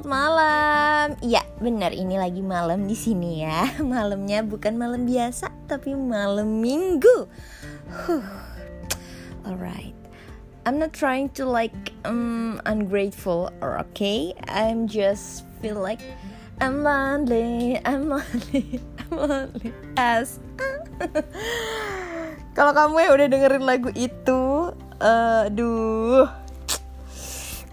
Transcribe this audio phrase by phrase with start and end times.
[0.00, 1.06] selamat malam.
[1.20, 3.68] Iya, benar ini lagi malam di sini ya.
[3.84, 7.28] Malamnya bukan malam biasa, tapi malam minggu.
[7.92, 8.24] Huh.
[9.44, 9.92] Alright.
[10.64, 14.32] I'm not trying to like um ungrateful or okay.
[14.48, 16.00] I'm just feel like
[16.64, 19.68] I'm lonely, I'm lonely, I'm lonely
[20.00, 20.40] as.
[22.56, 26.24] Kalau kamu ya udah dengerin lagu itu, aduh,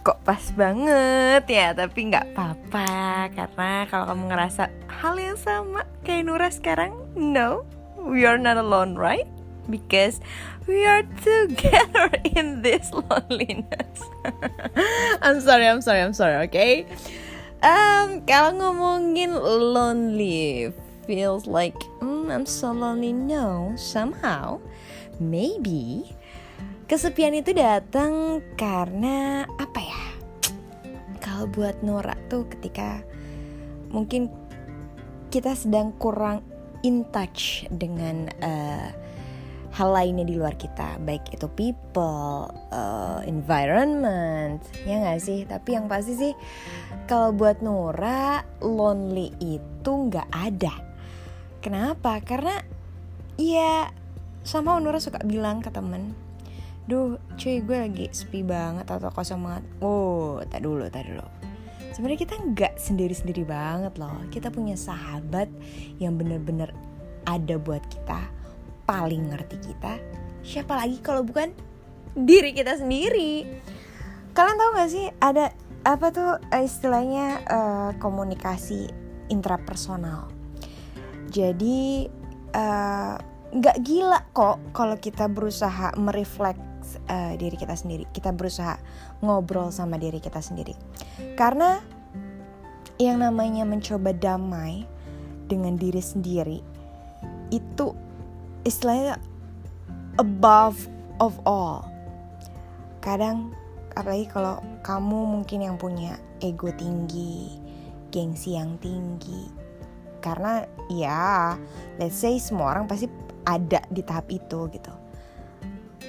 [0.08, 6.24] kok pas banget ya tapi nggak apa-apa karena kalau kamu ngerasa hal yang sama kayak
[6.24, 7.68] Nura sekarang no
[8.00, 9.28] we are not alone right?
[9.68, 10.24] Because
[10.64, 12.08] we are together
[12.40, 14.00] in this loneliness.
[15.28, 16.88] I'm sorry I'm sorry I'm sorry okay?
[17.60, 20.72] Um, kalau ngomongin lonely
[21.04, 24.64] feels like mm, I'm so lonely no somehow
[25.20, 26.16] maybe
[26.88, 30.04] Kesepian itu datang karena apa ya?
[31.20, 33.04] Kalau buat Nora tuh ketika
[33.92, 34.32] mungkin
[35.28, 36.48] kita sedang kurang
[36.88, 38.88] in touch dengan uh,
[39.76, 45.44] hal lainnya di luar kita, baik itu people, uh, environment, ya nggak sih?
[45.44, 46.34] Tapi yang pasti sih
[47.04, 50.72] kalau buat Nora lonely itu nggak ada.
[51.60, 52.24] Kenapa?
[52.24, 52.64] Karena
[53.36, 53.92] ya
[54.48, 56.16] sama Nora suka bilang ke temen
[56.88, 59.64] duh cuy gue lagi sepi banget atau kosong banget.
[59.84, 61.28] Oh tak dulu tak dulu.
[61.92, 64.24] Sebenarnya kita nggak sendiri sendiri banget loh.
[64.32, 65.52] Kita punya sahabat
[66.00, 66.72] yang bener-bener
[67.28, 68.24] ada buat kita
[68.88, 70.00] paling ngerti kita.
[70.48, 71.52] Siapa lagi kalau bukan
[72.16, 73.44] diri kita sendiri?
[74.32, 75.52] Kalian tahu gak sih ada
[75.84, 78.88] apa tuh istilahnya uh, komunikasi
[79.28, 80.32] intrapersonal?
[81.28, 82.08] Jadi
[82.56, 83.14] eh,
[83.52, 86.64] nggak uh, gila kok kalau kita berusaha merefleks
[87.08, 88.08] uh, diri kita sendiri.
[88.10, 88.78] Kita berusaha
[89.22, 90.74] ngobrol sama diri kita sendiri.
[91.38, 91.80] Karena
[92.98, 94.86] yang namanya mencoba damai
[95.46, 96.60] dengan diri sendiri
[97.54, 97.94] itu
[98.66, 99.22] istilahnya
[100.20, 100.90] above
[101.22, 101.86] of all.
[103.00, 103.54] Kadang
[103.94, 107.56] apalagi kalau kamu mungkin yang punya ego tinggi,
[108.10, 109.48] gengsi yang tinggi.
[110.18, 111.56] Karena ya,
[112.02, 113.08] let's say semua orang pasti
[113.48, 114.97] ada di tahap itu gitu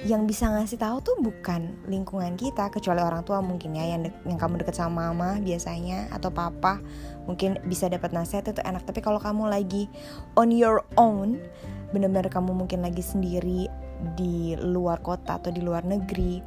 [0.07, 4.39] yang bisa ngasih tahu tuh bukan lingkungan kita kecuali orang tua mungkin ya yang yang
[4.39, 6.79] kamu deket sama mama biasanya atau papa.
[7.27, 8.87] Mungkin bisa dapat nasihat itu enak.
[8.87, 9.91] Tapi kalau kamu lagi
[10.39, 11.43] on your own
[11.91, 13.67] benar-benar kamu mungkin lagi sendiri
[14.15, 16.39] di luar kota atau di luar negeri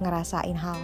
[0.00, 0.80] ngerasain hal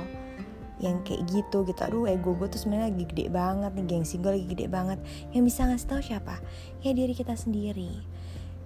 [0.76, 1.80] yang kayak gitu gitu.
[1.88, 5.00] Aduh ego gue tuh sebenarnya lagi gede banget nih gengsi gue lagi gede banget.
[5.32, 6.36] Yang bisa ngasih tahu siapa?
[6.84, 7.96] Ya diri kita sendiri.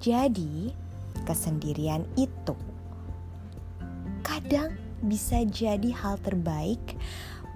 [0.02, 0.74] Jadi
[1.22, 2.73] kesendirian itu
[4.44, 7.00] kadang bisa jadi hal terbaik,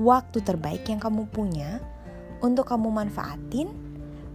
[0.01, 1.85] waktu terbaik yang kamu punya
[2.41, 3.69] untuk kamu manfaatin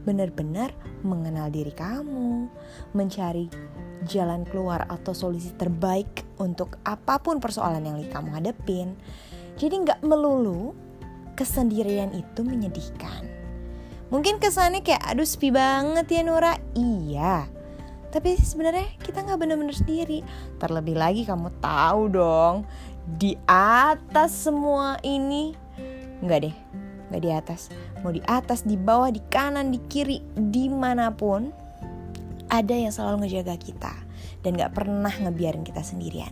[0.06, 0.70] benar-benar
[1.02, 2.46] mengenal diri kamu,
[2.94, 3.50] mencari
[4.06, 8.94] jalan keluar atau solusi terbaik untuk apa pun persoalan yang kamu hadapin.
[9.58, 10.78] Jadi nggak melulu
[11.34, 13.26] kesendirian itu menyedihkan.
[14.14, 16.54] Mungkin kesannya kayak aduh sepi banget ya Nora.
[16.78, 17.50] Iya,
[18.14, 20.22] tapi sebenarnya kita nggak bener-bener sendiri.
[20.62, 22.70] Terlebih lagi kamu tahu dong
[23.18, 25.58] di atas semua ini
[26.22, 26.56] nggak deh
[27.10, 27.74] nggak di atas.
[28.06, 31.50] Mau di atas di bawah di kanan di kiri di mana pun
[32.54, 33.94] ada yang selalu ngejaga kita.
[34.46, 36.32] Dan nggak pernah ngebiarin kita sendirian.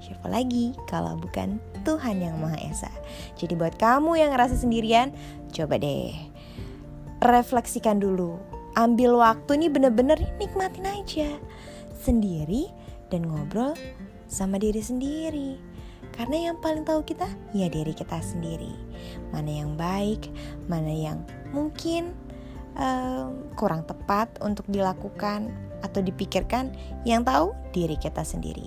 [0.00, 2.88] Siapa lagi kalau bukan Tuhan yang Maha Esa?
[3.36, 5.12] Jadi buat kamu yang ngerasa sendirian
[5.52, 6.14] coba deh
[7.18, 8.38] refleksikan dulu
[8.78, 11.34] ambil waktu nih bener-bener nikmatin aja
[11.98, 12.70] sendiri
[13.10, 13.74] dan ngobrol
[14.30, 15.58] sama diri sendiri.
[16.14, 18.70] Karena yang paling tahu kita ya diri kita sendiri.
[19.34, 20.30] Mana yang baik,
[20.70, 22.14] mana yang mungkin
[22.78, 26.74] uh, kurang tepat untuk dilakukan atau dipikirkan,
[27.06, 28.66] yang tahu diri kita sendiri.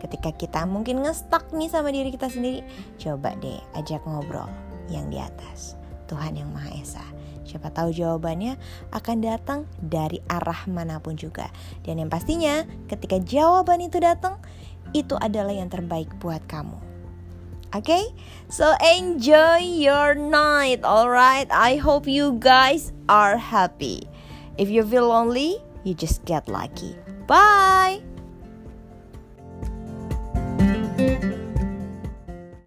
[0.00, 2.64] Ketika kita mungkin ngestak nih sama diri kita sendiri,
[2.96, 4.48] coba deh ajak ngobrol
[4.88, 5.76] yang di atas.
[6.06, 7.04] Tuhan yang Maha Esa.
[7.46, 8.58] Siapa tahu jawabannya
[8.90, 11.46] akan datang dari arah mana pun juga.
[11.86, 14.42] Dan yang pastinya ketika jawaban itu datang,
[14.90, 16.74] itu adalah yang terbaik buat kamu.
[17.74, 18.04] Oke, okay?
[18.48, 21.50] so enjoy your night, alright?
[21.50, 24.06] I hope you guys are happy.
[24.56, 26.96] If you feel lonely, you just get lucky.
[27.26, 28.15] Bye.